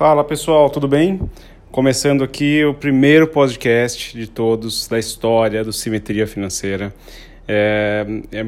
Fala 0.00 0.24
pessoal, 0.24 0.70
tudo 0.70 0.88
bem? 0.88 1.20
Começando 1.70 2.24
aqui 2.24 2.64
o 2.64 2.72
primeiro 2.72 3.26
podcast 3.26 4.16
de 4.16 4.26
todos 4.26 4.88
da 4.88 4.98
história 4.98 5.62
do 5.62 5.74
Simetria 5.74 6.26
Financeira. 6.26 6.90
É, 7.46 8.06
é, 8.32 8.42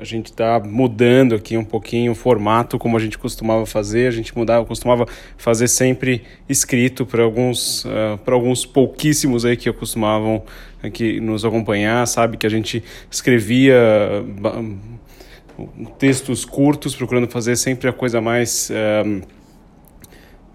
a 0.00 0.02
gente 0.02 0.32
está 0.32 0.58
mudando 0.58 1.36
aqui 1.36 1.56
um 1.56 1.62
pouquinho 1.62 2.10
o 2.10 2.14
formato 2.16 2.76
como 2.76 2.96
a 2.96 3.00
gente 3.00 3.18
costumava 3.18 3.64
fazer. 3.64 4.08
A 4.08 4.10
gente 4.10 4.36
mudava, 4.36 4.66
costumava 4.66 5.06
fazer 5.36 5.68
sempre 5.68 6.24
escrito 6.48 7.06
para 7.06 7.22
alguns, 7.22 7.84
uh, 7.84 8.18
para 8.24 8.34
alguns 8.34 8.66
pouquíssimos 8.66 9.44
aí 9.44 9.56
que 9.56 9.72
costumavam 9.72 10.42
aqui 10.82 11.20
nos 11.20 11.44
acompanhar. 11.44 12.04
Sabe 12.08 12.36
que 12.36 12.48
a 12.48 12.50
gente 12.50 12.82
escrevia 13.08 13.76
uh, 15.56 15.86
textos 16.00 16.44
curtos, 16.44 16.96
procurando 16.96 17.28
fazer 17.28 17.54
sempre 17.54 17.88
a 17.88 17.92
coisa 17.92 18.20
mais 18.20 18.70
uh, 18.70 19.35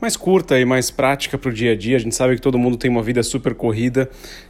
mais 0.01 0.17
curta 0.17 0.59
e 0.59 0.65
mais 0.65 0.89
prática 0.89 1.37
para 1.37 1.51
o 1.51 1.53
dia 1.53 1.73
a 1.73 1.75
dia. 1.75 1.95
A 1.95 1.99
gente 1.99 2.15
sabe 2.15 2.33
que 2.33 2.41
todo 2.41 2.57
mundo 2.57 2.75
tem 2.75 2.89
uma 2.89 3.03
vida 3.03 3.21
super 3.21 3.53
corrida 3.53 4.09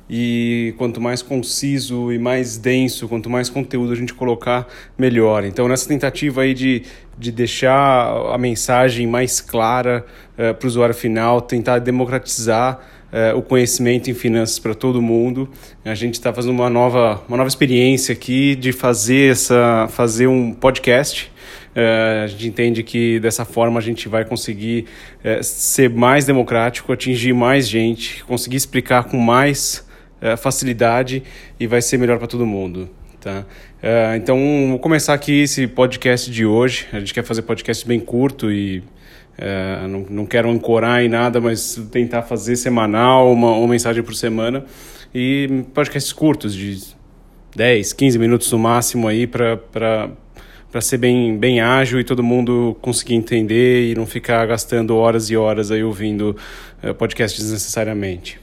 e 0.09 0.73
quanto 0.77 1.01
mais 1.01 1.21
conciso 1.21 2.11
e 2.11 2.17
mais 2.17 2.57
denso, 2.57 3.07
quanto 3.07 3.29
mais 3.29 3.49
conteúdo 3.49 3.91
a 3.91 3.95
gente 3.95 4.13
colocar, 4.13 4.65
melhor. 4.97 5.43
Então, 5.43 5.67
nessa 5.67 5.89
tentativa 5.89 6.43
aí 6.43 6.53
de, 6.53 6.83
de 7.17 7.33
deixar 7.33 8.33
a 8.33 8.37
mensagem 8.37 9.05
mais 9.05 9.41
clara 9.41 10.05
uh, 10.37 10.41
eh, 10.41 10.53
para 10.53 10.65
o 10.65 10.69
usuário 10.69 10.95
final, 10.95 11.41
tentar 11.41 11.79
democratizar 11.79 12.79
uh, 13.11 13.37
o 13.37 13.41
conhecimento 13.41 14.09
em 14.09 14.13
finanças 14.13 14.57
para 14.57 14.73
todo 14.73 15.01
mundo, 15.01 15.49
a 15.83 15.95
gente 15.95 16.13
está 16.13 16.33
fazendo 16.33 16.53
uma 16.53 16.69
nova, 16.69 17.21
uma 17.27 17.37
nova 17.37 17.49
experiência 17.49 18.13
aqui 18.13 18.55
de 18.55 18.71
fazer, 18.71 19.31
essa, 19.31 19.87
fazer 19.89 20.27
um 20.27 20.53
podcast 20.53 21.30
a 22.23 22.27
gente 22.27 22.47
entende 22.47 22.83
que 22.83 23.19
dessa 23.19 23.45
forma 23.45 23.79
a 23.79 23.81
gente 23.81 24.09
vai 24.09 24.25
conseguir 24.25 24.85
uh, 25.23 25.43
ser 25.43 25.89
mais 25.89 26.25
democrático, 26.25 26.91
atingir 26.91 27.33
mais 27.33 27.67
gente, 27.67 28.23
conseguir 28.25 28.57
explicar 28.57 29.05
com 29.05 29.17
mais 29.17 29.87
uh, 30.21 30.35
facilidade 30.37 31.23
e 31.59 31.67
vai 31.67 31.81
ser 31.81 31.97
melhor 31.97 32.17
para 32.17 32.27
todo 32.27 32.45
mundo. 32.45 32.89
Tá? 33.19 33.45
então, 34.17 34.35
vou 34.69 34.79
começar 34.79 35.13
aqui 35.13 35.43
esse 35.43 35.67
podcast 35.67 36.31
de 36.31 36.43
hoje. 36.43 36.87
A 36.91 36.97
gente 36.97 37.13
quer 37.13 37.23
fazer 37.23 37.43
podcast 37.43 37.87
bem 37.87 37.99
curto 37.99 38.51
e 38.51 38.83
não, 39.87 39.99
não 40.09 40.25
quero 40.25 40.49
ancorar 40.49 41.03
em 41.03 41.07
nada, 41.07 41.39
mas 41.39 41.79
tentar 41.91 42.23
fazer 42.23 42.55
semanal, 42.55 43.31
uma, 43.31 43.51
uma 43.51 43.67
mensagem 43.67 44.01
por 44.01 44.15
semana. 44.15 44.65
E 45.13 45.65
podcasts 45.71 46.11
curtos, 46.11 46.55
de 46.55 46.79
10, 47.55 47.93
15 47.93 48.17
minutos 48.17 48.51
no 48.51 48.57
máximo 48.57 49.07
aí 49.07 49.27
para 49.27 50.09
para 50.71 50.79
ser 50.79 50.97
bem, 50.97 51.37
bem 51.37 51.59
ágil 51.59 51.99
e 51.99 52.03
todo 52.03 52.23
mundo 52.23 52.77
conseguir 52.81 53.15
entender 53.15 53.91
e 53.91 53.95
não 53.95 54.05
ficar 54.05 54.45
gastando 54.45 54.95
horas 54.95 55.29
e 55.29 55.35
horas 55.35 55.69
aí 55.69 55.83
ouvindo 55.83 56.35
uh, 56.81 56.93
podcasts 56.93 57.43
desnecessariamente. 57.43 58.39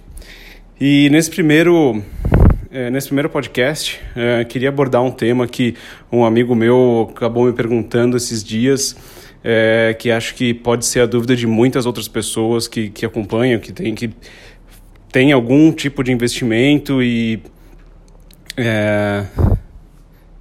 E 0.79 1.09
nesse 1.11 1.31
primeiro, 1.31 1.97
uh, 1.97 2.91
nesse 2.93 3.06
primeiro 3.06 3.31
podcast, 3.31 3.99
uh, 4.12 4.47
queria 4.47 4.69
abordar 4.69 5.03
um 5.03 5.11
tema 5.11 5.49
que 5.49 5.75
um 6.12 6.23
amigo 6.23 6.55
meu 6.55 7.09
acabou 7.11 7.47
me 7.47 7.53
perguntando 7.55 8.17
esses 8.17 8.45
dias, 8.45 8.95
que 9.99 10.11
acho 10.11 10.34
que 10.34 10.53
pode 10.53 10.84
ser 10.84 11.01
a 11.01 11.06
dúvida 11.06 11.34
de 11.34 11.47
muitas 11.47 11.87
outras 11.87 12.06
pessoas 12.06 12.69
que, 12.69 12.91
que 12.91 13.06
acompanham, 13.06 13.59
que 13.59 13.73
tem, 13.73 13.95
que 13.95 14.11
tem 15.11 15.33
algum 15.33 15.73
tipo 15.73 16.05
de 16.05 16.12
investimento 16.12 17.03
e 17.03 17.41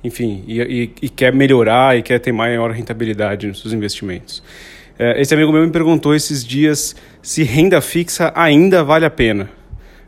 enfim, 0.03 0.44
e, 0.48 0.62
e, 0.62 0.92
e, 1.02 1.09
quer 1.09 1.34
melhorar 1.34 1.98
e 1.98 2.02
quer 2.02 2.20
ter 2.20 2.31
maior 2.31 2.72
rentabilidade 2.72 3.48
nos 3.48 3.62
seus 3.62 3.73
investimentos. 3.73 4.44
É, 4.98 5.22
esse 5.22 5.34
amigo 5.34 5.52
meu 5.52 5.64
me 5.64 5.72
perguntou 5.72 6.16
esses 6.16 6.45
dias 6.45 6.95
se 7.22 7.44
renda 7.44 7.81
fixa 7.81 8.31
ainda 8.36 8.84
vale 8.84 9.06
a 9.06 9.09
pena. 9.09 9.50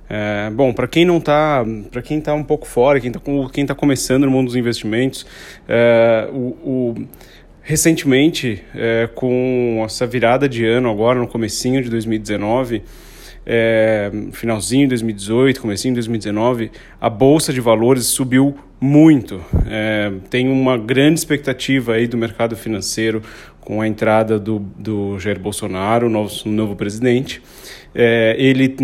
É, 0.09 0.49
bom, 0.49 0.73
para 0.73 0.87
quem 0.87 1.05
não 1.05 1.17
está, 1.17 1.63
para 1.91 2.01
quem 2.01 2.17
está 2.17 2.33
um 2.33 2.43
pouco 2.43 2.67
fora, 2.67 2.99
quem 2.99 3.11
está 3.11 3.21
quem 3.53 3.65
tá 3.65 3.75
começando 3.75 4.23
no 4.23 4.31
mundo 4.31 4.47
dos 4.47 4.55
investimentos, 4.55 5.25
é, 5.67 6.27
o, 6.31 6.37
o, 6.63 7.07
recentemente, 7.61 8.63
é, 8.73 9.07
com 9.13 9.83
essa 9.85 10.07
virada 10.07 10.49
de 10.49 10.65
ano 10.65 10.89
agora, 10.89 11.19
no 11.19 11.27
comecinho 11.27 11.83
de 11.83 11.89
2019, 11.91 12.81
é, 13.45 14.11
finalzinho 14.31 14.85
de 14.85 14.89
2018, 14.89 15.61
comecinho 15.61 15.93
de 15.93 15.99
2019, 15.99 16.71
a 16.99 17.09
bolsa 17.09 17.51
de 17.51 17.61
valores 17.61 18.05
subiu 18.05 18.55
muito. 18.79 19.43
É, 19.67 20.11
tem 20.29 20.49
uma 20.49 20.77
grande 20.77 21.19
expectativa 21.19 21.93
aí 21.93 22.07
do 22.07 22.17
mercado 22.17 22.55
financeiro 22.55 23.21
com 23.59 23.81
a 23.81 23.87
entrada 23.87 24.39
do, 24.39 24.59
do 24.59 25.19
Jair 25.19 25.39
Bolsonaro, 25.39 26.09
nosso 26.09 26.49
novo 26.49 26.75
presidente. 26.75 27.41
É, 27.93 28.35
ele 28.37 28.75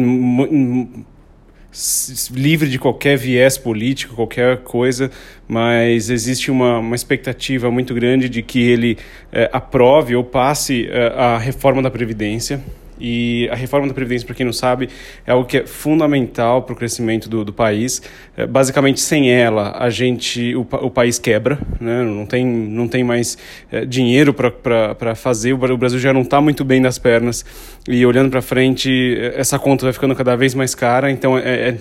livre 2.32 2.70
de 2.70 2.80
qualquer 2.80 3.18
viés 3.18 3.58
político, 3.58 4.16
qualquer 4.16 4.58
coisa, 4.60 5.12
mas 5.48 6.10
existe 6.10 6.50
uma, 6.50 6.80
uma 6.80 6.96
expectativa 6.96 7.70
muito 7.70 7.94
grande 7.94 8.30
de 8.30 8.42
que 8.42 8.62
ele 8.62 8.98
é, 9.32 9.50
aprove 9.52 10.16
ou 10.16 10.24
passe 10.24 10.88
é, 10.90 11.08
a 11.08 11.38
reforma 11.38 11.82
da 11.82 11.92
Previdência. 11.92 12.62
E 13.00 13.50
a 13.52 13.56
reforma 13.56 13.88
da 13.88 13.94
Previdência, 13.94 14.26
para 14.26 14.36
quem 14.36 14.46
não 14.46 14.54
sabe, 14.54 14.90
é 15.26 15.32
algo 15.32 15.46
que 15.46 15.58
é 15.58 15.66
fundamental 15.66 16.64
para 16.64 16.74
o 16.74 16.76
crescimento 16.76 17.30
do, 17.30 17.44
do 17.44 17.54
país. 17.54 18.02
É, 18.38 18.46
basicamente, 18.46 19.02
sem 19.02 19.30
ela, 19.32 19.76
a 19.78 19.90
gente, 19.90 20.56
o, 20.56 20.62
o 20.62 20.90
país 20.90 21.20
quebra, 21.20 21.60
né? 21.80 22.04
não, 22.04 22.26
tem, 22.26 22.46
não 22.46 22.88
tem 22.88 23.04
mais 23.04 23.38
é, 23.72 23.86
dinheiro 23.86 24.34
para 24.34 25.16
fazer. 25.16 25.54
O 25.54 25.78
Brasil 25.78 26.00
já 26.00 26.14
não 26.14 26.22
está 26.22 26.40
muito 26.40 26.64
bem 26.64 26.82
das 26.82 26.98
pernas. 26.98 27.46
E 27.88 28.06
olhando 28.06 28.30
para 28.30 28.42
frente, 28.42 29.18
é, 29.20 29.40
essa 29.40 29.60
conta 29.60 29.86
vai 29.86 29.94
ficando 29.94 30.16
cada 30.16 30.36
vez 30.36 30.54
mais 30.54 30.74
cara. 30.74 31.12
Então, 31.12 31.38
é, 31.38 31.70
é 31.70 31.78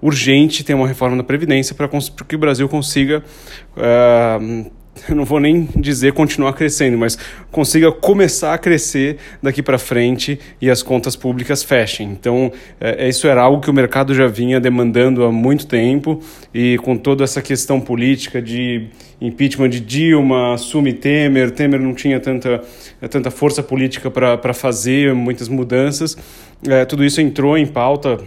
urgente 0.00 0.62
ter 0.62 0.74
uma 0.74 0.86
reforma 0.86 1.16
da 1.16 1.24
Previdência 1.24 1.74
para 1.74 1.88
que 2.28 2.36
o 2.36 2.38
Brasil 2.38 2.68
consiga. 2.68 3.22
Uh, 3.76 4.70
eu 5.08 5.14
não 5.14 5.24
vou 5.24 5.40
nem 5.40 5.68
dizer 5.76 6.12
continuar 6.12 6.52
crescendo, 6.52 6.96
mas 6.96 7.18
consiga 7.50 7.92
começar 7.92 8.54
a 8.54 8.58
crescer 8.58 9.18
daqui 9.42 9.62
para 9.62 9.78
frente 9.78 10.38
e 10.60 10.70
as 10.70 10.82
contas 10.82 11.14
públicas 11.16 11.62
fechem. 11.62 12.08
Então, 12.10 12.52
é, 12.80 13.08
isso 13.08 13.26
era 13.26 13.42
algo 13.42 13.60
que 13.60 13.70
o 13.70 13.74
mercado 13.74 14.14
já 14.14 14.26
vinha 14.26 14.60
demandando 14.60 15.24
há 15.24 15.32
muito 15.32 15.66
tempo 15.66 16.20
e 16.52 16.78
com 16.78 16.96
toda 16.96 17.24
essa 17.24 17.42
questão 17.42 17.80
política 17.80 18.40
de 18.40 18.88
impeachment 19.20 19.70
de 19.70 19.80
Dilma, 19.80 20.54
assume 20.54 20.92
Temer, 20.92 21.50
Temer 21.50 21.80
não 21.80 21.94
tinha 21.94 22.20
tanta, 22.20 22.62
tanta 23.10 23.30
força 23.30 23.62
política 23.62 24.10
para 24.10 24.52
fazer 24.52 25.14
muitas 25.14 25.48
mudanças, 25.48 26.16
é, 26.68 26.84
tudo 26.84 27.04
isso 27.04 27.20
entrou 27.20 27.56
em 27.56 27.66
pauta 27.66 28.18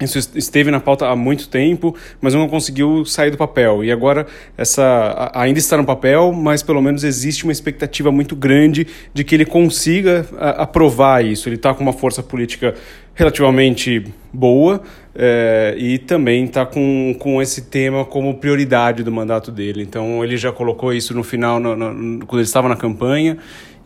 isso 0.00 0.18
esteve 0.36 0.70
na 0.70 0.78
pauta 0.78 1.06
há 1.06 1.16
muito 1.16 1.48
tempo, 1.48 1.94
mas 2.20 2.34
não 2.34 2.48
conseguiu 2.48 3.04
sair 3.04 3.30
do 3.30 3.36
papel. 3.36 3.82
E 3.82 3.90
agora 3.90 4.26
essa 4.56 5.30
ainda 5.34 5.58
está 5.58 5.76
no 5.76 5.84
papel, 5.84 6.32
mas 6.32 6.62
pelo 6.62 6.80
menos 6.80 7.02
existe 7.02 7.44
uma 7.44 7.52
expectativa 7.52 8.12
muito 8.12 8.36
grande 8.36 8.86
de 9.12 9.24
que 9.24 9.34
ele 9.34 9.44
consiga 9.44 10.26
aprovar 10.38 11.24
isso. 11.24 11.48
Ele 11.48 11.56
está 11.56 11.74
com 11.74 11.82
uma 11.82 11.92
força 11.92 12.22
política 12.22 12.74
relativamente 13.18 14.04
boa 14.32 14.80
é, 15.12 15.74
e 15.76 15.98
também 15.98 16.44
está 16.44 16.64
com, 16.64 17.16
com 17.18 17.42
esse 17.42 17.62
tema 17.62 18.04
como 18.04 18.34
prioridade 18.34 19.02
do 19.02 19.10
mandato 19.10 19.50
dele. 19.50 19.82
Então 19.82 20.22
ele 20.22 20.36
já 20.36 20.52
colocou 20.52 20.92
isso 20.92 21.12
no 21.12 21.24
final, 21.24 21.58
no, 21.58 21.74
no, 21.74 22.24
quando 22.26 22.38
ele 22.38 22.46
estava 22.46 22.68
na 22.68 22.76
campanha, 22.76 23.36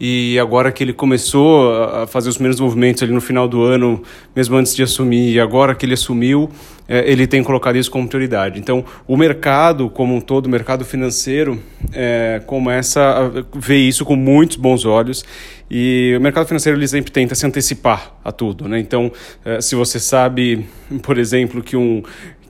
e 0.00 0.38
agora 0.38 0.72
que 0.72 0.82
ele 0.82 0.92
começou 0.92 1.72
a 1.72 2.06
fazer 2.06 2.28
os 2.28 2.36
primeiros 2.36 2.60
movimentos 2.60 3.02
ali 3.02 3.12
no 3.12 3.20
final 3.20 3.46
do 3.46 3.62
ano, 3.62 4.02
mesmo 4.34 4.56
antes 4.56 4.74
de 4.74 4.82
assumir, 4.82 5.32
e 5.32 5.40
agora 5.40 5.74
que 5.74 5.86
ele 5.86 5.94
assumiu, 5.94 6.50
é, 6.88 7.10
ele 7.10 7.26
tem 7.26 7.42
colocado 7.42 7.76
isso 7.76 7.90
como 7.90 8.08
prioridade. 8.08 8.58
Então, 8.58 8.84
o 9.06 9.16
mercado 9.16 9.88
como 9.88 10.14
um 10.14 10.20
todo, 10.20 10.46
o 10.46 10.48
mercado 10.50 10.84
financeiro, 10.84 11.60
é, 11.92 12.42
começa 12.46 13.00
a 13.00 13.58
ver 13.58 13.78
isso 13.78 14.04
com 14.04 14.16
muitos 14.16 14.56
bons 14.56 14.84
olhos 14.84 15.24
e 15.70 16.14
o 16.18 16.20
mercado 16.20 16.46
financeiro 16.46 16.78
ele 16.78 16.86
sempre 16.86 17.10
tenta 17.10 17.34
se 17.34 17.46
antecipar 17.46 18.14
a 18.24 18.30
tudo. 18.30 18.68
Né? 18.68 18.78
Então, 18.78 19.10
é, 19.44 19.60
se 19.60 19.74
você 19.74 19.98
sabe, 19.98 20.66
por 21.02 21.16
exemplo, 21.16 21.62
que 21.62 21.76
um, 21.76 22.02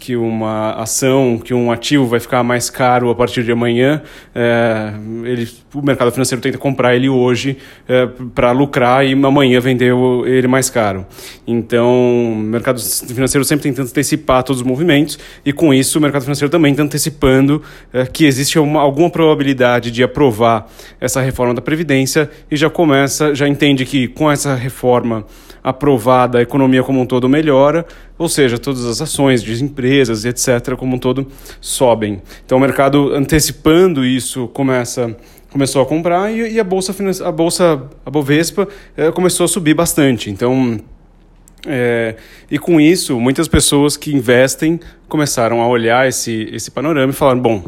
que 0.03 0.17
uma 0.17 0.73
ação, 0.73 1.39
que 1.39 1.55
um 1.55 1.71
ativo 1.71 2.05
vai 2.07 2.19
ficar 2.19 2.43
mais 2.43 2.69
caro 2.69 3.09
a 3.09 3.15
partir 3.15 3.45
de 3.45 3.53
amanhã, 3.53 4.03
é, 4.35 4.93
ele, 5.23 5.49
o 5.73 5.81
mercado 5.81 6.11
financeiro 6.11 6.43
tenta 6.43 6.59
comprar 6.59 6.97
ele 6.97 7.09
hoje 7.09 7.57
é, 7.89 8.09
para 8.35 8.51
lucrar 8.51 9.07
e 9.07 9.13
amanhã 9.13 9.61
vender 9.61 9.95
ele 10.27 10.49
mais 10.49 10.69
caro. 10.69 11.07
Então, 11.47 12.33
o 12.33 12.35
mercado 12.35 12.81
financeiro 12.81 13.45
sempre 13.45 13.63
tenta 13.63 13.83
antecipar 13.83 14.43
todos 14.43 14.61
os 14.61 14.67
movimentos 14.67 15.21
e 15.47 15.53
com 15.53 15.73
isso 15.73 16.01
o 16.01 16.03
mercado 16.03 16.23
financeiro 16.23 16.51
também 16.51 16.73
está 16.73 16.83
antecipando 16.83 17.63
é, 17.93 18.05
que 18.05 18.25
existe 18.25 18.59
uma, 18.59 18.81
alguma 18.81 19.09
probabilidade 19.09 19.93
de 19.93 20.03
aprovar 20.03 20.67
essa 21.01 21.21
reforma 21.21 21.55
da 21.55 21.63
Previdência 21.63 22.29
e 22.51 22.57
já 22.57 22.69
começa, 22.69 23.37
já 23.37 23.47
entende 23.47 23.87
que 23.87 24.09
com 24.09 24.29
essa 24.29 24.57
reforma 24.57 25.25
aprovada, 25.63 26.39
a 26.39 26.43
economia 26.43 26.83
como 26.83 27.01
um 27.01 27.07
todo 27.07 27.29
melhora, 27.29 27.87
ou 28.23 28.29
seja, 28.29 28.59
todas 28.59 28.85
as 28.85 29.01
ações 29.01 29.43
de 29.43 29.63
empresas, 29.63 30.25
etc., 30.25 30.77
como 30.77 30.97
um 30.97 30.99
todo 30.99 31.27
sobem. 31.61 32.23
Então, 32.45 32.59
o 32.59 32.61
mercado 32.61 33.13
antecipando 33.15 34.05
isso 34.05 34.49
começa 34.49 35.17
começou 35.51 35.83
a 35.83 35.87
comprar 35.87 36.33
e, 36.33 36.55
e 36.55 36.59
a 36.59 36.65
bolsa 36.65 36.95
a 37.27 37.31
bolsa 37.31 37.83
a 38.07 38.11
Bovespa 38.11 38.67
é, 38.97 39.11
começou 39.13 39.45
a 39.45 39.49
subir 39.49 39.75
bastante. 39.75 40.31
Então 40.31 40.81
é, 41.67 42.17
e 42.51 42.59
com 42.59 42.81
isso, 42.81 43.21
muitas 43.21 43.47
pessoas 43.49 43.97
que 43.97 44.15
investem 44.15 44.81
começaram 45.09 45.61
a 45.61 45.69
olhar 45.69 46.09
esse, 46.09 46.49
esse 46.53 46.71
panorama 46.71 47.13
e 47.13 47.15
falaram: 47.15 47.41
bom, 47.41 47.63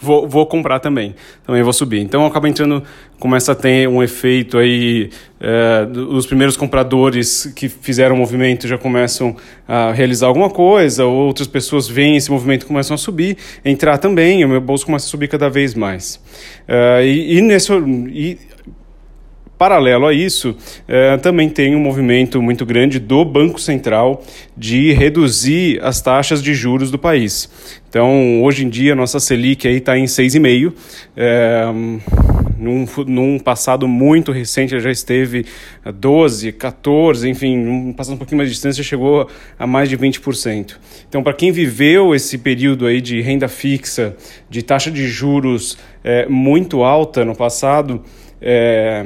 vou, 0.00 0.28
vou 0.28 0.46
comprar 0.46 0.80
também, 0.80 1.14
também 1.46 1.62
vou 1.62 1.72
subir. 1.72 2.00
Então 2.00 2.24
acaba 2.24 2.48
entrando, 2.48 2.82
começa 3.18 3.52
a 3.52 3.54
ter 3.54 3.88
um 3.88 4.02
efeito 4.02 4.58
aí, 4.58 5.10
é, 5.40 5.86
os 6.10 6.26
primeiros 6.26 6.56
compradores 6.56 7.52
que 7.54 7.68
fizeram 7.68 8.14
o 8.14 8.18
movimento 8.18 8.66
já 8.66 8.78
começam 8.78 9.36
a 9.66 9.92
realizar 9.92 10.26
alguma 10.26 10.50
coisa, 10.50 11.04
outras 11.04 11.48
pessoas 11.48 11.88
veem 11.88 12.16
esse 12.16 12.30
movimento 12.30 12.62
e 12.62 12.66
começam 12.66 12.94
a 12.94 12.98
subir, 12.98 13.36
entrar 13.64 13.98
também, 13.98 14.44
o 14.44 14.48
meu 14.48 14.60
bolso 14.60 14.86
começa 14.86 15.06
a 15.06 15.08
subir 15.08 15.28
cada 15.28 15.48
vez 15.48 15.74
mais. 15.74 16.20
É, 16.66 17.04
e, 17.04 17.38
e, 17.38 17.42
nesse, 17.42 17.72
e 17.72 18.38
Paralelo 19.58 20.06
a 20.06 20.14
isso, 20.14 20.56
eh, 20.86 21.16
também 21.16 21.48
tem 21.48 21.74
um 21.74 21.80
movimento 21.80 22.40
muito 22.40 22.64
grande 22.64 23.00
do 23.00 23.24
Banco 23.24 23.60
Central 23.60 24.22
de 24.56 24.92
reduzir 24.92 25.80
as 25.82 26.00
taxas 26.00 26.40
de 26.40 26.54
juros 26.54 26.92
do 26.92 26.98
país. 26.98 27.50
Então, 27.88 28.42
hoje 28.42 28.64
em 28.64 28.68
dia, 28.68 28.94
nossa 28.94 29.18
Selic 29.18 29.66
está 29.66 29.98
em 29.98 30.04
6,5%. 30.04 30.72
É, 31.16 31.64
num, 32.58 32.86
num 33.06 33.38
passado 33.38 33.86
muito 33.86 34.32
recente, 34.32 34.78
já 34.78 34.90
esteve 34.90 35.46
a 35.84 35.90
12, 35.90 36.52
14, 36.52 37.28
enfim, 37.28 37.92
passando 37.96 38.14
um 38.14 38.18
pouquinho 38.18 38.38
mais 38.38 38.48
de 38.48 38.54
distância, 38.54 38.82
chegou 38.82 39.28
a 39.58 39.66
mais 39.66 39.88
de 39.88 39.96
20%. 39.96 40.76
Então, 41.08 41.22
para 41.22 41.32
quem 41.32 41.52
viveu 41.52 42.14
esse 42.14 42.36
período 42.36 42.86
aí 42.86 43.00
de 43.00 43.20
renda 43.20 43.48
fixa, 43.48 44.16
de 44.50 44.62
taxa 44.62 44.90
de 44.90 45.06
juros 45.06 45.78
é, 46.02 46.26
muito 46.28 46.82
alta 46.82 47.24
no 47.24 47.34
passado, 47.34 48.02
é, 48.42 49.04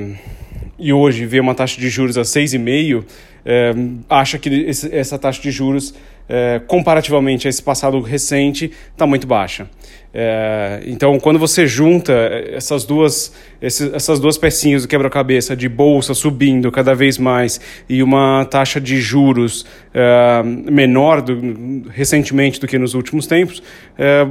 e 0.83 0.93
hoje 0.93 1.25
vê 1.25 1.39
uma 1.39 1.55
taxa 1.55 1.81
de 1.81 1.89
juros 1.89 2.19
a 2.19 2.23
6,5%, 2.23 3.05
é, 3.45 3.73
acha 4.11 4.39
que 4.39 4.49
esse, 4.49 4.95
essa 4.95 5.19
taxa 5.19 5.41
de 5.41 5.51
juros, 5.51 5.95
é, 6.29 6.61
comparativamente 6.67 7.47
a 7.47 7.51
esse 7.51 7.63
passado 7.63 8.01
recente, 8.01 8.71
está 8.93 9.07
muito 9.07 9.27
baixa. 9.27 9.69
É, 10.13 10.83
então, 10.87 11.19
quando 11.19 11.39
você 11.39 11.67
junta 11.67 12.13
essas 12.53 12.85
duas, 12.85 13.33
esses, 13.61 13.93
essas 13.95 14.21
duas 14.21 14.37
pecinhas 14.37 14.83
do 14.83 14.89
quebra-cabeça 14.89 15.57
de 15.57 15.69
bolsa 15.69 16.15
subindo 16.15 16.71
cada 16.71 16.95
vez 16.95 17.17
mais 17.17 17.61
e 17.89 18.03
uma 18.03 18.45
taxa 18.45 18.81
de 18.81 19.01
juros 19.01 19.65
é, 19.95 20.43
menor 20.43 21.23
do, 21.23 21.89
recentemente 21.91 22.61
do 22.61 22.67
que 22.67 22.79
nos 22.79 22.95
últimos 22.95 23.27
tempos, 23.27 23.63
é, 23.97 24.27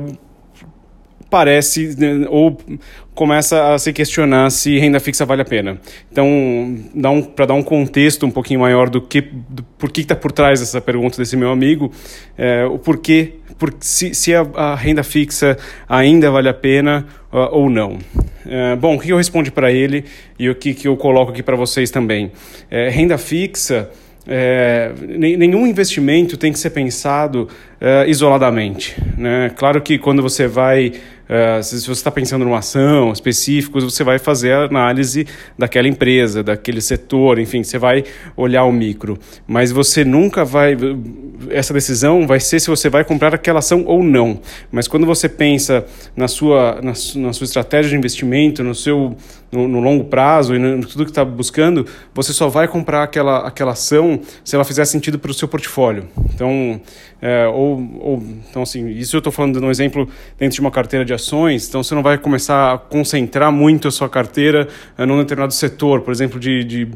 parece 1.31 1.95
né, 1.97 2.27
ou 2.29 2.57
começa 3.15 3.73
a 3.73 3.79
se 3.79 3.93
questionar 3.93 4.49
se 4.49 4.77
renda 4.77 4.99
fixa 4.99 5.25
vale 5.25 5.41
a 5.41 5.45
pena. 5.45 5.79
Então, 6.11 6.27
um, 6.27 7.23
para 7.23 7.45
dar 7.45 7.53
um 7.53 7.63
contexto 7.63 8.25
um 8.25 8.31
pouquinho 8.31 8.59
maior 8.59 8.89
do 8.89 9.01
que 9.01 9.21
do, 9.21 9.63
por 9.79 9.89
que 9.89 10.01
está 10.01 10.15
por 10.15 10.31
trás 10.33 10.59
dessa 10.59 10.81
pergunta 10.81 11.17
desse 11.17 11.37
meu 11.37 11.49
amigo, 11.49 11.91
é, 12.37 12.65
o 12.65 12.77
porquê, 12.77 13.35
por, 13.57 13.73
se, 13.79 14.13
se 14.13 14.35
a, 14.35 14.41
a, 14.53 14.75
renda 14.75 15.03
fixa 15.03 15.57
ainda 15.87 16.29
vale 16.29 16.49
a 16.49 16.53
pena 16.53 17.07
uh, 17.31 17.37
ou 17.51 17.69
não. 17.69 17.97
É, 18.45 18.75
bom, 18.75 18.95
o 18.95 18.99
que 18.99 19.09
eu 19.09 19.17
respondo 19.17 19.51
para 19.53 19.71
ele 19.71 20.03
e 20.37 20.49
o 20.49 20.55
que, 20.55 20.73
que 20.73 20.87
eu 20.87 20.97
coloco 20.97 21.31
aqui 21.31 21.41
para 21.41 21.55
vocês 21.55 21.89
também? 21.89 22.31
É, 22.69 22.89
renda 22.89 23.17
fixa 23.17 23.89
é, 24.27 24.91
nenhum 25.17 25.65
investimento 25.65 26.37
tem 26.37 26.53
que 26.53 26.59
ser 26.59 26.69
pensado 26.69 27.47
é, 27.79 28.07
isoladamente. 28.07 28.95
Né? 29.17 29.51
Claro 29.55 29.81
que 29.81 29.97
quando 29.97 30.21
você 30.21 30.47
vai 30.47 30.93
Uh, 31.31 31.63
se 31.63 31.79
você 31.79 31.91
está 31.91 32.11
pensando 32.11 32.43
numa 32.43 32.57
ação 32.57 33.13
específica, 33.13 33.79
você 33.79 34.03
vai 34.03 34.19
fazer 34.19 34.51
a 34.51 34.65
análise 34.65 35.25
daquela 35.57 35.87
empresa, 35.87 36.43
daquele 36.43 36.81
setor, 36.81 37.39
enfim, 37.39 37.63
você 37.63 37.77
vai 37.77 38.03
olhar 38.35 38.65
o 38.65 38.71
micro. 38.71 39.17
Mas 39.47 39.71
você 39.71 40.03
nunca 40.03 40.43
vai. 40.43 40.75
Essa 41.49 41.73
decisão 41.73 42.27
vai 42.27 42.41
ser 42.41 42.59
se 42.59 42.69
você 42.69 42.89
vai 42.89 43.05
comprar 43.05 43.33
aquela 43.33 43.59
ação 43.59 43.85
ou 43.85 44.03
não. 44.03 44.41
Mas 44.69 44.89
quando 44.89 45.05
você 45.05 45.29
pensa 45.29 45.85
na 46.17 46.27
sua, 46.27 46.81
na, 46.81 46.91
na 46.91 47.31
sua 47.31 47.45
estratégia 47.45 47.91
de 47.91 47.95
investimento, 47.95 48.61
no 48.61 48.75
seu 48.75 49.15
no, 49.51 49.67
no 49.67 49.79
longo 49.79 50.05
prazo 50.05 50.55
e 50.55 50.59
no, 50.59 50.85
tudo 50.85 51.03
que 51.03 51.11
está 51.11 51.25
buscando, 51.25 51.85
você 52.13 52.31
só 52.31 52.47
vai 52.47 52.67
comprar 52.67 53.03
aquela, 53.03 53.47
aquela 53.47 53.71
ação 53.71 54.21
se 54.43 54.55
ela 54.55 54.63
fizer 54.63 54.85
sentido 54.85 55.19
para 55.19 55.31
o 55.31 55.33
seu 55.33 55.47
portfólio. 55.47 56.07
Então, 56.33 56.79
é, 57.21 57.47
ou, 57.47 57.77
ou, 57.99 58.23
então 58.49 58.63
assim, 58.63 58.87
isso 58.89 59.15
eu 59.15 59.19
estou 59.19 59.31
falando 59.31 59.59
de 59.59 59.65
um 59.65 59.69
exemplo 59.69 60.07
dentro 60.37 60.55
de 60.55 60.61
uma 60.61 60.71
carteira 60.71 61.03
de 61.03 61.13
ações, 61.13 61.67
então 61.67 61.83
você 61.83 61.93
não 61.93 62.01
vai 62.01 62.17
começar 62.17 62.73
a 62.73 62.77
concentrar 62.77 63.51
muito 63.51 63.87
a 63.87 63.91
sua 63.91 64.09
carteira 64.09 64.67
é, 64.97 65.05
num 65.05 65.17
determinado 65.17 65.53
setor, 65.53 66.01
por 66.01 66.11
exemplo, 66.11 66.39
de, 66.39 66.63
de 66.63 66.87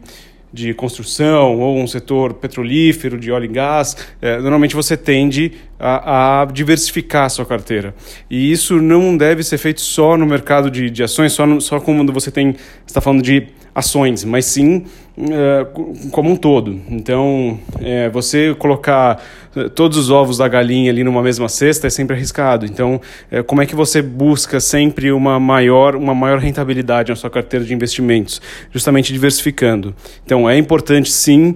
de 0.56 0.74
construção 0.74 1.60
ou 1.60 1.78
um 1.78 1.86
setor 1.86 2.36
petrolífero, 2.36 3.20
de 3.20 3.30
óleo 3.30 3.46
e 3.46 3.50
gás, 3.50 3.98
é, 4.22 4.38
normalmente 4.38 4.74
você 4.74 4.96
tende 4.96 5.52
a, 5.78 6.42
a, 6.42 6.46
diversificar 6.46 7.26
a 7.26 7.30
sua 7.30 7.46
carteira. 7.46 7.94
E 8.30 8.50
isso 8.50 8.82
não 8.82 9.18
deve 9.18 9.44
ser 9.44 9.58
feito 9.58 9.82
só 9.82 10.16
no 10.16 10.26
mercado 10.26 10.72
de, 10.72 10.90
de 10.90 11.04
ações, 11.04 11.34
só, 11.34 11.46
no, 11.46 11.60
só 11.60 11.80
quando 11.82 12.14
você 12.14 12.32
tem 12.32 12.56
está 12.88 13.02
falando 13.02 13.22
de 13.22 13.48
ações, 13.76 14.24
mas 14.24 14.46
sim 14.46 14.86
é, 15.18 15.66
como 16.12 16.32
um 16.32 16.36
todo. 16.36 16.80
Então, 16.90 17.60
é, 17.82 18.10
você 18.10 18.54
colocar 18.56 19.22
é, 19.56 19.70
todos 19.70 19.98
os 19.98 20.10
ovos 20.10 20.38
da 20.38 20.48
galinha 20.48 20.92
ali 20.92 21.04
numa 21.04 21.22
mesma 21.22 21.48
cesta 21.48 21.88
é 21.88 21.90
sempre 21.90 22.16
arriscado. 22.16 22.66
Então, 22.66 23.00
é, 23.30 23.44
como 23.44 23.62
é 23.62 23.66
que 23.66 23.76
você 23.76 24.02
busca 24.02 24.60
sempre 24.60 25.12
uma 25.12 25.40
maior, 25.40 25.96
uma 25.96 26.14
maior 26.14 26.40
rentabilidade 26.40 27.10
na 27.12 27.16
sua 27.16 27.30
carteira 27.30 27.66
de 27.66 27.74
investimentos? 27.74 28.42
Justamente 28.72 29.12
diversificando. 29.12 29.94
Então, 30.26 30.50
é 30.50 30.58
importante 30.58 31.12
sim 31.12 31.56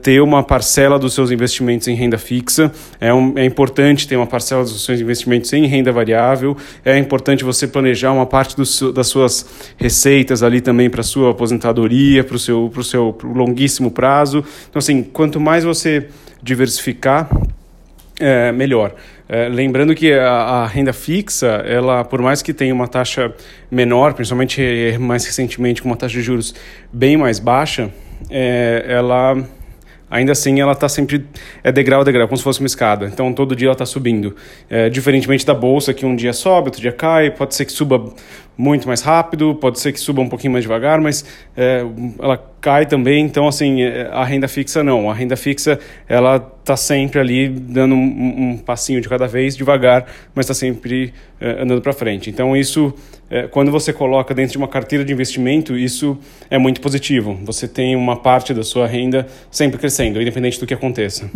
ter 0.00 0.22
uma 0.22 0.42
parcela 0.42 0.98
dos 0.98 1.12
seus 1.12 1.30
investimentos 1.30 1.86
em 1.86 1.94
renda 1.94 2.16
fixa, 2.16 2.72
é, 2.98 3.12
um, 3.12 3.34
é 3.36 3.44
importante 3.44 4.08
ter 4.08 4.16
uma 4.16 4.26
parcela 4.26 4.62
dos 4.62 4.82
seus 4.82 4.98
investimentos 4.98 5.52
em 5.52 5.66
renda 5.66 5.92
variável, 5.92 6.56
é 6.82 6.96
importante 6.96 7.44
você 7.44 7.66
planejar 7.66 8.10
uma 8.10 8.24
parte 8.24 8.56
do, 8.56 8.92
das 8.92 9.06
suas 9.06 9.74
receitas 9.76 10.42
ali 10.42 10.62
também 10.62 10.88
para 10.88 11.02
sua 11.02 11.32
aposentadoria 11.32 11.55
aposentadoria, 11.56 12.22
para 12.22 12.36
o 12.36 12.38
seu, 12.38 12.70
pro 12.72 12.84
seu 12.84 13.12
pro 13.12 13.32
longuíssimo 13.32 13.90
prazo. 13.90 14.44
Então, 14.68 14.78
assim, 14.78 15.02
quanto 15.02 15.40
mais 15.40 15.64
você 15.64 16.08
diversificar, 16.42 17.28
é, 18.18 18.52
melhor. 18.52 18.94
É, 19.28 19.48
lembrando 19.48 19.94
que 19.94 20.12
a, 20.12 20.30
a, 20.30 20.66
renda 20.66 20.92
fixa, 20.92 21.46
ela, 21.66 22.04
por 22.04 22.22
mais 22.22 22.42
que 22.42 22.54
tenha 22.54 22.72
uma 22.72 22.86
taxa 22.86 23.34
menor, 23.70 24.14
principalmente 24.14 24.96
mais 25.00 25.24
recentemente 25.24 25.82
com 25.82 25.88
uma 25.88 25.96
taxa 25.96 26.14
de 26.14 26.22
juros 26.22 26.54
bem 26.92 27.16
mais 27.16 27.38
baixa, 27.40 27.90
é, 28.30 28.84
ela 28.88 29.36
ainda 30.08 30.30
assim 30.30 30.60
ela 30.60 30.72
está 30.72 30.88
sempre 30.88 31.26
é 31.64 31.72
degrau 31.72 32.00
a 32.00 32.04
degrau, 32.04 32.28
como 32.28 32.36
se 32.38 32.44
fosse 32.44 32.60
uma 32.60 32.66
escada. 32.66 33.06
Então 33.06 33.32
todo 33.32 33.56
dia 33.56 33.66
ela 33.66 33.72
está 33.72 33.84
subindo. 33.84 34.36
É, 34.70 34.88
diferentemente 34.88 35.44
da 35.44 35.54
bolsa, 35.54 35.92
que 35.92 36.06
um 36.06 36.14
dia 36.14 36.32
sobe, 36.32 36.68
outro 36.68 36.80
dia 36.80 36.92
cai, 36.92 37.30
pode 37.30 37.54
ser 37.54 37.64
que 37.64 37.72
suba 37.72 38.12
muito 38.56 38.88
mais 38.88 39.02
rápido, 39.02 39.54
pode 39.54 39.78
ser 39.78 39.92
que 39.92 40.00
suba 40.00 40.22
um 40.22 40.28
pouquinho 40.28 40.52
mais 40.52 40.64
devagar, 40.64 41.00
mas 41.00 41.24
é, 41.56 41.84
ela 42.18 42.38
cai 42.60 42.86
também. 42.86 43.24
Então, 43.24 43.46
assim, 43.46 43.82
é, 43.82 44.08
a 44.10 44.24
renda 44.24 44.48
fixa 44.48 44.82
não. 44.82 45.10
A 45.10 45.14
renda 45.14 45.36
fixa, 45.36 45.78
ela 46.08 46.36
está 46.60 46.76
sempre 46.76 47.20
ali 47.20 47.48
dando 47.48 47.94
um, 47.94 48.52
um, 48.52 48.58
passinho 48.58 49.00
de 49.00 49.08
cada 49.08 49.26
vez, 49.26 49.56
devagar, 49.56 50.06
mas 50.34 50.46
está 50.46 50.54
sempre 50.54 51.12
é, 51.38 51.62
andando 51.62 51.82
para 51.82 51.92
frente. 51.92 52.30
Então, 52.30 52.56
isso, 52.56 52.94
é, 53.30 53.46
quando 53.46 53.70
você 53.70 53.92
coloca 53.92 54.34
dentro 54.34 54.52
de 54.52 54.58
uma 54.58 54.68
carteira 54.68 55.04
de 55.04 55.12
investimento, 55.12 55.76
isso 55.76 56.18
é 56.50 56.56
muito 56.56 56.80
positivo. 56.80 57.38
Você 57.44 57.68
tem 57.68 57.94
uma 57.94 58.16
parte 58.16 58.54
da 58.54 58.64
sua 58.64 58.86
renda 58.86 59.26
sempre 59.50 59.78
crescendo, 59.78 60.20
independente 60.20 60.58
do 60.58 60.66
que 60.66 60.72
aconteça. 60.72 61.30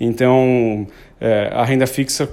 Então, 0.00 0.86
é, 1.20 1.48
a 1.52 1.64
renda 1.64 1.86
fixa 1.86 2.28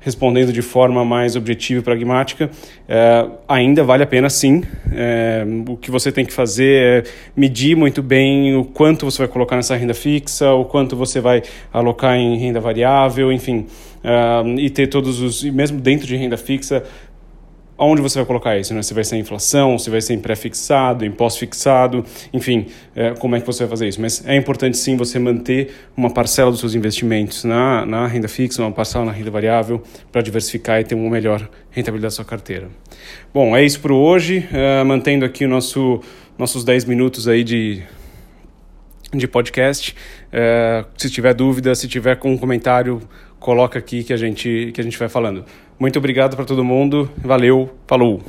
respondendo 0.00 0.52
de 0.52 0.62
forma 0.62 1.04
mais 1.04 1.36
objetiva 1.36 1.80
e 1.80 1.82
pragmática, 1.82 2.50
é, 2.88 3.26
ainda 3.46 3.84
vale 3.84 4.02
a 4.02 4.06
pena 4.06 4.30
sim. 4.30 4.62
É, 4.92 5.44
o 5.68 5.76
que 5.76 5.90
você 5.90 6.10
tem 6.10 6.24
que 6.24 6.32
fazer 6.32 7.04
é 7.04 7.10
medir 7.36 7.76
muito 7.76 8.02
bem 8.02 8.56
o 8.56 8.64
quanto 8.64 9.04
você 9.04 9.18
vai 9.18 9.28
colocar 9.28 9.56
nessa 9.56 9.76
renda 9.76 9.94
fixa, 9.94 10.50
o 10.52 10.64
quanto 10.64 10.96
você 10.96 11.20
vai 11.20 11.42
alocar 11.72 12.16
em 12.16 12.38
renda 12.38 12.58
variável, 12.58 13.30
enfim, 13.30 13.66
é, 14.02 14.48
e 14.58 14.70
ter 14.70 14.86
todos 14.86 15.20
os, 15.20 15.44
mesmo 15.44 15.78
dentro 15.78 16.06
de 16.06 16.16
renda 16.16 16.38
fixa, 16.38 16.82
Onde 17.82 18.02
você 18.02 18.18
vai 18.18 18.26
colocar 18.26 18.58
isso? 18.58 18.74
Né? 18.74 18.82
Se 18.82 18.92
vai 18.92 19.02
ser 19.04 19.16
inflação, 19.16 19.78
se 19.78 19.88
vai 19.88 20.02
ser 20.02 20.12
em 20.12 20.18
pré-fixado, 20.18 21.04
em 21.04 21.10
pós-fixado, 21.10 22.04
enfim, 22.32 22.66
é, 22.94 23.12
como 23.12 23.36
é 23.36 23.40
que 23.40 23.46
você 23.46 23.60
vai 23.60 23.70
fazer 23.70 23.88
isso? 23.88 24.00
Mas 24.00 24.22
é 24.26 24.36
importante 24.36 24.76
sim 24.76 24.96
você 24.96 25.18
manter 25.18 25.72
uma 25.96 26.10
parcela 26.10 26.50
dos 26.50 26.60
seus 26.60 26.74
investimentos 26.74 27.42
na, 27.42 27.86
na 27.86 28.06
renda 28.06 28.28
fixa, 28.28 28.60
uma 28.60 28.70
parcela 28.70 29.06
na 29.06 29.12
renda 29.12 29.30
variável, 29.30 29.82
para 30.12 30.20
diversificar 30.20 30.78
e 30.80 30.84
ter 30.84 30.94
uma 30.94 31.08
melhor 31.08 31.48
rentabilidade 31.70 32.12
da 32.12 32.16
sua 32.16 32.24
carteira. 32.24 32.68
Bom, 33.32 33.56
é 33.56 33.64
isso 33.64 33.80
por 33.80 33.92
hoje. 33.92 34.46
Uh, 34.50 34.84
mantendo 34.84 35.24
aqui 35.24 35.46
o 35.46 35.48
nosso, 35.48 36.00
nossos 36.36 36.64
10 36.64 36.84
minutos 36.84 37.26
aí 37.26 37.42
de 37.42 37.82
de 39.12 39.26
podcast. 39.26 39.94
Uh, 40.28 40.86
se 40.96 41.10
tiver 41.10 41.34
dúvida, 41.34 41.74
se 41.74 41.88
tiver 41.88 42.16
com 42.16 42.32
um 42.32 42.38
comentário, 42.38 43.02
coloca 43.40 43.78
aqui 43.78 44.04
que 44.04 44.12
a 44.12 44.16
gente, 44.16 44.70
que 44.72 44.80
a 44.80 44.84
gente 44.84 44.98
vai 44.98 45.08
falando. 45.08 45.44
Muito 45.78 45.98
obrigado 45.98 46.36
para 46.36 46.44
todo 46.44 46.62
mundo. 46.62 47.10
Valeu, 47.24 47.70
falou! 47.86 48.22